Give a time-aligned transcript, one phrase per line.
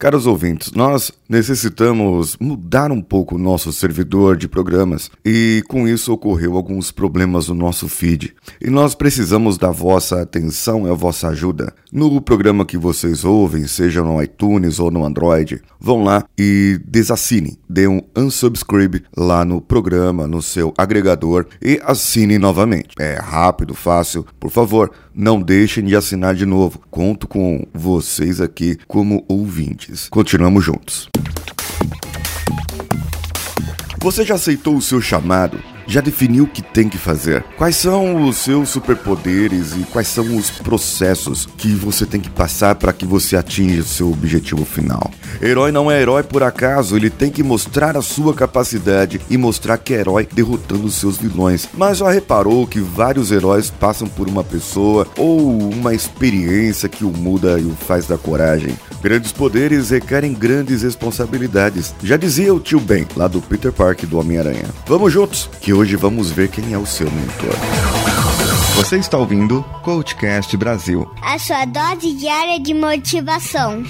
[0.00, 6.10] Caros ouvintes, nós necessitamos mudar um pouco o nosso servidor de programas e com isso
[6.10, 8.34] ocorreu alguns problemas no nosso feed.
[8.62, 11.74] E nós precisamos da vossa atenção e a vossa ajuda.
[11.92, 17.58] No programa que vocês ouvem, seja no iTunes ou no Android, vão lá e desassinem,
[17.68, 22.94] dê um unsubscribe lá no programa, no seu agregador e assine novamente.
[22.98, 24.24] É rápido, fácil.
[24.40, 26.80] Por favor, não deixem de assinar de novo.
[26.90, 29.89] Conto com vocês aqui como ouvintes.
[30.10, 31.08] Continuamos juntos.
[34.00, 35.69] Você já aceitou o seu chamado?
[35.90, 37.42] Já definiu o que tem que fazer?
[37.58, 42.76] Quais são os seus superpoderes e quais são os processos que você tem que passar
[42.76, 45.10] para que você atinja o seu objetivo final?
[45.42, 49.78] Herói não é herói por acaso, ele tem que mostrar a sua capacidade e mostrar
[49.78, 51.68] que é herói derrotando seus vilões.
[51.74, 57.10] Mas já reparou que vários heróis passam por uma pessoa ou uma experiência que o
[57.10, 58.78] muda e o faz dar coragem?
[59.02, 61.92] Grandes poderes requerem grandes responsabilidades.
[62.00, 64.66] Já dizia o tio Ben, lá do Peter Park do Homem-Aranha.
[64.86, 67.54] Vamos juntos, que hoje vamos ver quem é o seu mentor.
[68.76, 73.82] Você está ouvindo Coachcast Brasil a sua dose diária de motivação.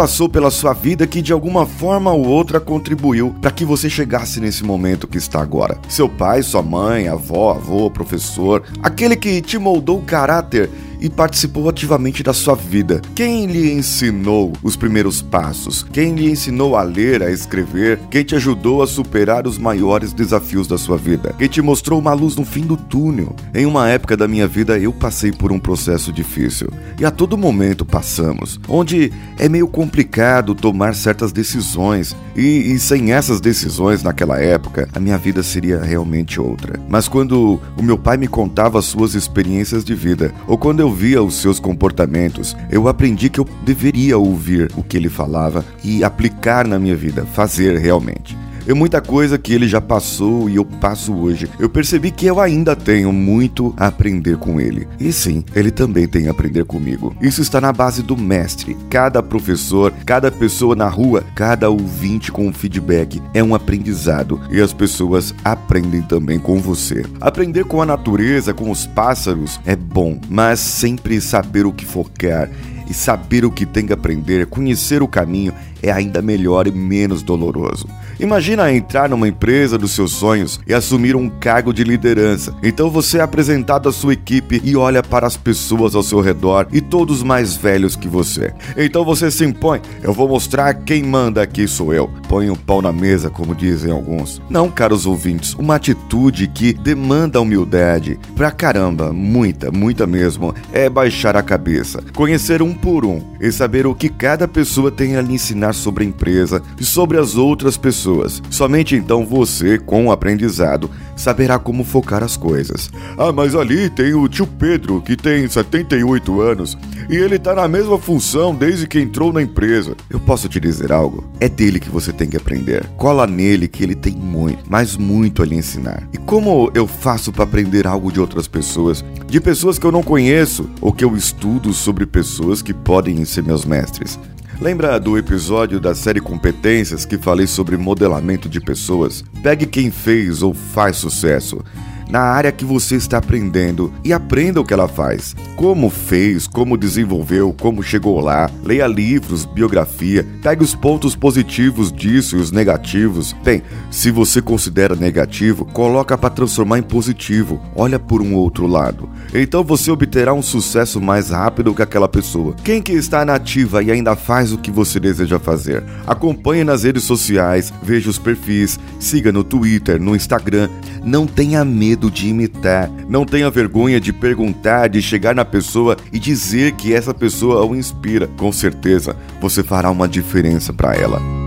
[0.00, 4.40] Passou pela sua vida que de alguma forma ou outra contribuiu para que você chegasse
[4.40, 5.78] nesse momento que está agora?
[5.90, 11.68] Seu pai, sua mãe, avó, avô, professor, aquele que te moldou o caráter e participou
[11.68, 13.00] ativamente da sua vida.
[13.14, 15.84] Quem lhe ensinou os primeiros passos?
[15.92, 17.98] Quem lhe ensinou a ler, a escrever?
[18.10, 21.34] Quem te ajudou a superar os maiores desafios da sua vida?
[21.38, 23.34] Quem te mostrou uma luz no fim do túnel?
[23.54, 27.38] Em uma época da minha vida eu passei por um processo difícil e a todo
[27.38, 34.40] momento passamos, onde é meio complicado tomar certas decisões e, e sem essas decisões naquela
[34.40, 36.78] época a minha vida seria realmente outra.
[36.88, 40.94] Mas quando o meu pai me contava suas experiências de vida ou quando eu eu
[40.94, 46.02] via os seus comportamentos, eu aprendi que eu deveria ouvir o que ele falava e
[46.02, 48.36] aplicar na minha vida, fazer realmente.
[48.70, 51.50] É muita coisa que ele já passou e eu passo hoje.
[51.58, 54.86] Eu percebi que eu ainda tenho muito a aprender com ele.
[55.00, 57.12] E sim, ele também tem a aprender comigo.
[57.20, 58.76] Isso está na base do mestre.
[58.88, 64.72] Cada professor, cada pessoa na rua, cada ouvinte com feedback é um aprendizado e as
[64.72, 67.04] pessoas aprendem também com você.
[67.20, 72.48] Aprender com a natureza, com os pássaros é bom, mas sempre saber o que focar
[72.88, 75.52] e saber o que tem que aprender, conhecer o caminho
[75.82, 77.88] é ainda melhor e menos doloroso.
[78.20, 82.54] Imagina entrar numa empresa dos seus sonhos e assumir um cargo de liderança.
[82.62, 86.66] Então você é apresentado à sua equipe e olha para as pessoas ao seu redor
[86.70, 88.52] e todos mais velhos que você.
[88.76, 92.10] Então você se impõe: eu vou mostrar quem manda aqui sou eu.
[92.28, 94.42] Põe o um pau na mesa, como dizem alguns.
[94.50, 98.20] Não, caros ouvintes, uma atitude que demanda humildade.
[98.36, 103.86] Pra caramba, muita, muita mesmo, é baixar a cabeça, conhecer um por um e saber
[103.86, 107.78] o que cada pessoa tem a lhe ensinar sobre a empresa e sobre as outras
[107.78, 108.42] pessoas pessoas.
[108.50, 112.90] Somente então você, com o aprendizado, saberá como focar as coisas.
[113.16, 116.76] Ah, mas ali tem o tio Pedro, que tem 78 anos,
[117.08, 119.94] e ele tá na mesma função desde que entrou na empresa.
[120.08, 121.30] Eu posso te dizer algo?
[121.38, 122.86] É dele que você tem que aprender.
[122.96, 126.08] Cola nele que ele tem muito, mas muito a lhe ensinar.
[126.12, 129.04] E como eu faço para aprender algo de outras pessoas?
[129.26, 133.42] De pessoas que eu não conheço ou que eu estudo sobre pessoas que podem ser
[133.42, 134.18] meus mestres.
[134.60, 139.24] Lembra do episódio da série Competências que falei sobre modelamento de pessoas?
[139.42, 141.64] Pegue quem fez ou faz sucesso
[142.10, 145.34] na área que você está aprendendo e aprenda o que ela faz.
[145.56, 148.50] Como fez, como desenvolveu, como chegou lá.
[148.64, 153.34] Leia livros, biografia, pegue os pontos positivos disso e os negativos.
[153.44, 157.60] Bem, se você considera negativo, coloca para transformar em positivo.
[157.76, 159.08] Olha por um outro lado.
[159.32, 162.54] Então você obterá um sucesso mais rápido que aquela pessoa.
[162.64, 165.84] Quem que está nativa e ainda faz o que você deseja fazer?
[166.06, 170.68] Acompanhe nas redes sociais, veja os perfis, siga no Twitter, no Instagram.
[171.04, 172.90] Não tenha medo medo de imitar.
[173.08, 177.76] Não tenha vergonha de perguntar, de chegar na pessoa e dizer que essa pessoa o
[177.76, 178.26] inspira.
[178.38, 181.39] Com certeza, você fará uma diferença para ela.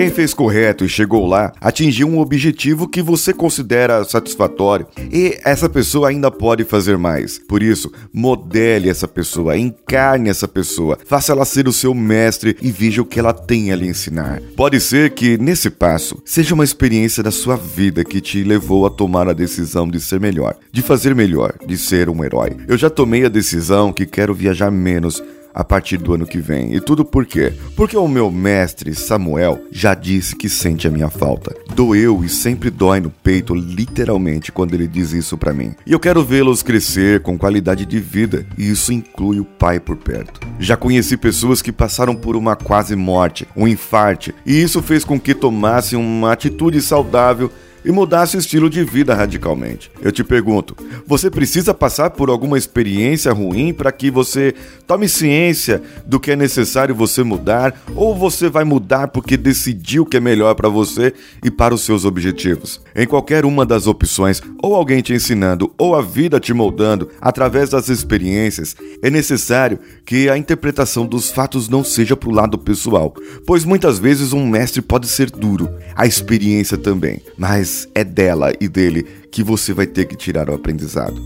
[0.00, 5.68] Quem fez correto e chegou lá atingiu um objetivo que você considera satisfatório e essa
[5.68, 7.38] pessoa ainda pode fazer mais.
[7.38, 12.72] Por isso, modele essa pessoa, encarne essa pessoa, faça ela ser o seu mestre e
[12.72, 14.40] veja o que ela tem a lhe ensinar.
[14.56, 18.90] Pode ser que nesse passo seja uma experiência da sua vida que te levou a
[18.90, 22.56] tomar a decisão de ser melhor, de fazer melhor, de ser um herói.
[22.66, 25.22] Eu já tomei a decisão que quero viajar menos
[25.54, 26.74] a partir do ano que vem.
[26.74, 27.52] E tudo por quê?
[27.76, 31.54] Porque o meu mestre Samuel já disse que sente a minha falta.
[31.74, 35.74] Doeu e sempre dói no peito, literalmente, quando ele diz isso para mim.
[35.86, 39.96] E eu quero vê-los crescer com qualidade de vida, e isso inclui o pai por
[39.96, 40.40] perto.
[40.58, 45.18] Já conheci pessoas que passaram por uma quase morte, um infarte, e isso fez com
[45.18, 47.50] que tomassem uma atitude saudável
[47.84, 49.90] e mudasse o estilo de vida radicalmente.
[50.02, 54.54] Eu te pergunto: você precisa passar por alguma experiência ruim para que você
[54.86, 60.16] tome ciência do que é necessário você mudar, ou você vai mudar porque decidiu que
[60.16, 61.12] é melhor para você
[61.44, 62.80] e para os seus objetivos?
[62.94, 67.70] Em qualquer uma das opções, ou alguém te ensinando, ou a vida te moldando através
[67.70, 73.14] das experiências, é necessário que a interpretação dos fatos não seja para o lado pessoal,
[73.46, 78.52] pois muitas vezes um mestre pode ser duro, a experiência também, mas mas é dela
[78.60, 81.22] e dele que você vai ter que tirar o aprendizado.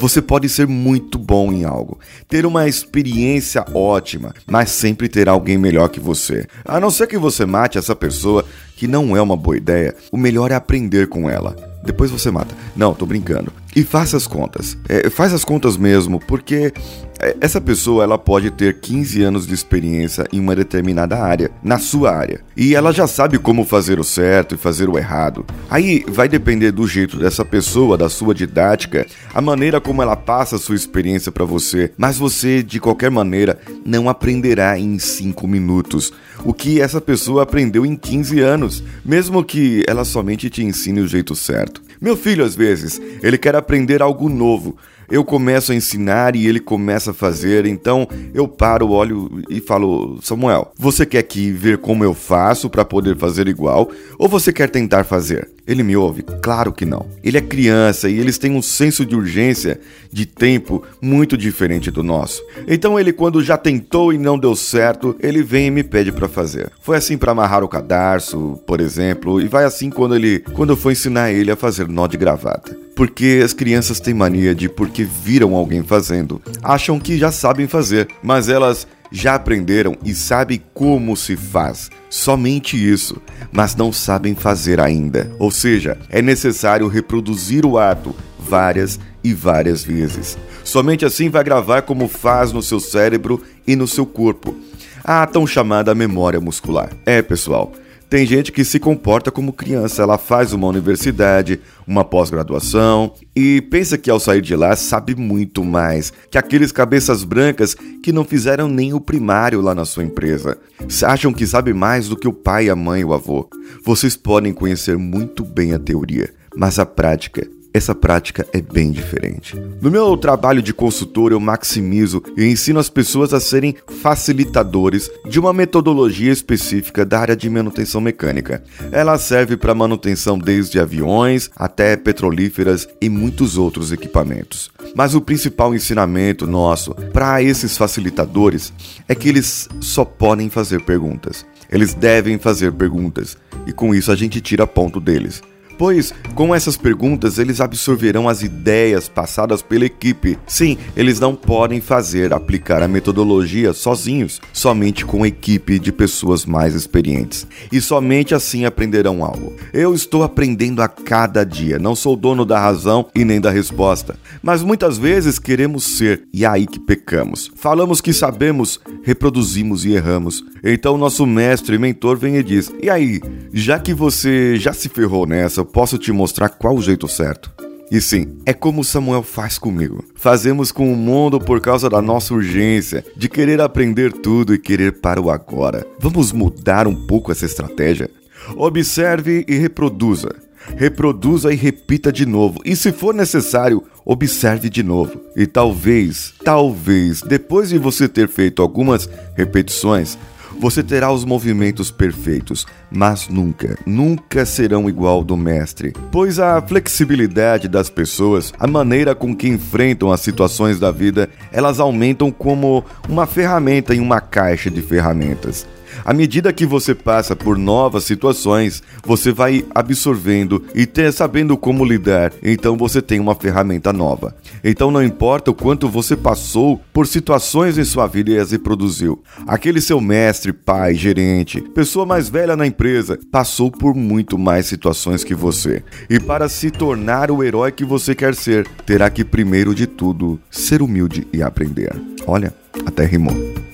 [0.00, 5.56] Você pode ser muito bom em algo, ter uma experiência ótima, mas sempre ter alguém
[5.56, 6.46] melhor que você.
[6.64, 8.44] A não ser que você mate essa pessoa,
[8.76, 11.54] que não é uma boa ideia, o melhor é aprender com ela.
[11.84, 12.56] Depois você mata.
[12.74, 13.52] Não, tô brincando.
[13.74, 14.76] E faça as contas.
[14.88, 16.72] É, faz as contas mesmo, porque
[17.20, 21.78] é, essa pessoa ela pode ter 15 anos de experiência em uma determinada área, na
[21.78, 25.44] sua área, e ela já sabe como fazer o certo e fazer o errado.
[25.70, 30.56] Aí vai depender do jeito dessa pessoa, da sua didática, a maneira como ela passa
[30.56, 36.12] a sua experiência para você, mas você de qualquer maneira não aprenderá em 5 minutos
[36.44, 41.08] o que essa pessoa aprendeu em 15 anos, mesmo que ela somente te ensine o
[41.08, 41.82] jeito certo.
[42.04, 44.76] Meu filho, às vezes, ele quer aprender algo novo,
[45.10, 50.18] eu começo a ensinar e ele começa a fazer, então eu paro, olho e falo:
[50.22, 54.68] Samuel, você quer que ver como eu faço para poder fazer igual ou você quer
[54.70, 55.54] tentar fazer?
[55.66, 56.22] Ele me ouve?
[56.22, 57.06] Claro que não.
[57.22, 59.80] Ele é criança e eles têm um senso de urgência,
[60.12, 62.42] de tempo muito diferente do nosso.
[62.68, 66.28] Então ele, quando já tentou e não deu certo, ele vem e me pede para
[66.28, 66.70] fazer.
[66.82, 70.76] Foi assim para amarrar o cadarço, por exemplo, e vai assim quando ele, quando eu
[70.76, 72.78] for ensinar ele a fazer nó de gravata.
[72.94, 78.06] Porque as crianças têm mania de porque viram alguém fazendo, acham que já sabem fazer,
[78.22, 81.90] mas elas já aprenderam e sabem como se faz.
[82.08, 83.20] Somente isso,
[83.50, 85.32] mas não sabem fazer ainda.
[85.40, 90.38] Ou seja, é necessário reproduzir o ato várias e várias vezes.
[90.62, 94.54] Somente assim vai gravar como faz no seu cérebro e no seu corpo.
[95.02, 96.90] A tão chamada memória muscular.
[97.04, 97.72] É, pessoal,
[98.14, 103.98] tem gente que se comporta como criança, ela faz uma universidade, uma pós-graduação e pensa
[103.98, 108.68] que ao sair de lá sabe muito mais que aqueles cabeças brancas que não fizeram
[108.68, 110.56] nem o primário lá na sua empresa.
[111.04, 113.50] Acham que sabe mais do que o pai, a mãe e o avô.
[113.84, 117.44] Vocês podem conhecer muito bem a teoria, mas a prática
[117.74, 119.60] essa prática é bem diferente.
[119.82, 125.40] No meu trabalho de consultor, eu maximizo e ensino as pessoas a serem facilitadores de
[125.40, 128.62] uma metodologia específica da área de manutenção mecânica.
[128.92, 134.70] Ela serve para manutenção desde aviões até petrolíferas e muitos outros equipamentos.
[134.94, 138.72] Mas o principal ensinamento nosso para esses facilitadores
[139.08, 141.44] é que eles só podem fazer perguntas.
[141.68, 143.36] Eles devem fazer perguntas
[143.66, 145.42] e com isso a gente tira ponto deles
[145.76, 150.38] pois com essas perguntas eles absorverão as ideias passadas pela equipe.
[150.46, 156.74] Sim, eles não podem fazer aplicar a metodologia sozinhos, somente com equipe de pessoas mais
[156.74, 157.46] experientes.
[157.70, 159.54] E somente assim aprenderão algo.
[159.72, 164.16] Eu estou aprendendo a cada dia, não sou dono da razão e nem da resposta,
[164.42, 167.50] mas muitas vezes queremos ser e é aí que pecamos.
[167.54, 170.44] Falamos que sabemos, reproduzimos e erramos.
[170.62, 173.20] Então nosso mestre e mentor vem e diz: "E aí,
[173.52, 177.50] já que você já se ferrou nessa, eu posso te mostrar qual o jeito certo.
[177.90, 180.04] E sim, é como Samuel faz comigo.
[180.14, 185.00] Fazemos com o mundo por causa da nossa urgência de querer aprender tudo e querer
[185.00, 185.86] para o agora.
[185.98, 188.10] Vamos mudar um pouco essa estratégia?
[188.56, 190.34] Observe e reproduza.
[190.76, 192.60] Reproduza e repita de novo.
[192.62, 195.18] E se for necessário, observe de novo.
[195.34, 200.18] E talvez, talvez, depois de você ter feito algumas repetições,
[200.58, 207.68] você terá os movimentos perfeitos, mas nunca, nunca serão igual do mestre, pois a flexibilidade
[207.68, 213.26] das pessoas, a maneira com que enfrentam as situações da vida, elas aumentam como uma
[213.26, 215.66] ferramenta em uma caixa de ferramentas.
[216.04, 221.84] À medida que você passa por novas situações, você vai absorvendo e ter, sabendo como
[221.84, 222.32] lidar.
[222.42, 224.34] Então você tem uma ferramenta nova.
[224.62, 229.22] Então não importa o quanto você passou por situações em sua vida e as reproduziu.
[229.46, 235.22] Aquele seu mestre, pai, gerente, pessoa mais velha na empresa, passou por muito mais situações
[235.22, 235.82] que você.
[236.08, 240.40] E para se tornar o herói que você quer ser, terá que primeiro de tudo
[240.50, 241.92] ser humilde e aprender.
[242.26, 242.54] Olha,
[242.86, 243.73] até rimou.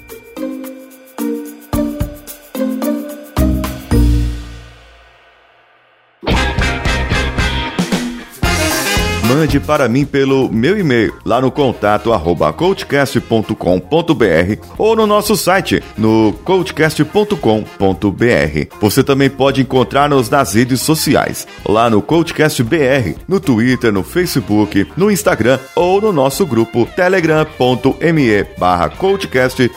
[9.41, 13.55] Mande para mim pelo meu e-mail lá no contato arroba coachcast.com.br
[14.77, 17.39] ou no nosso site no coachcast.com.br.
[18.79, 24.87] Você também pode encontrar-nos nas redes sociais, lá no Coachcast BR, no Twitter, no Facebook,
[24.95, 29.71] no Instagram ou no nosso grupo telegram.me barra coachcastbr.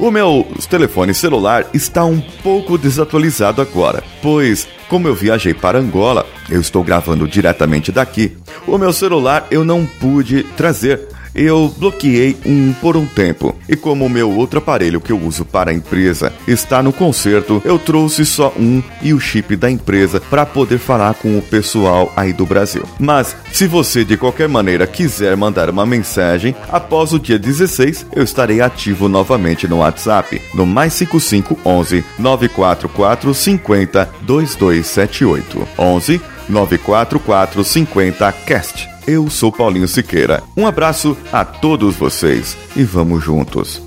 [0.00, 6.26] O meu telefone celular está um pouco desatualizado agora, pois como eu viajei para Angola,
[6.50, 8.36] eu estou gravando diretamente daqui.
[8.66, 11.00] O meu celular eu não pude trazer.
[11.34, 13.56] Eu bloqueei um por um tempo.
[13.68, 17.60] E como o meu outro aparelho que eu uso para a empresa está no conserto,
[17.64, 22.12] eu trouxe só um e o chip da empresa para poder falar com o pessoal
[22.16, 22.84] aí do Brasil.
[22.98, 28.22] Mas se você de qualquer maneira quiser mandar uma mensagem, após o dia 16 eu
[28.22, 38.93] estarei ativo novamente no WhatsApp, no mais 5511 944 50 2278 11 944 50 cast.
[39.06, 40.42] Eu sou Paulinho Siqueira.
[40.56, 43.82] Um abraço a todos vocês e vamos juntos.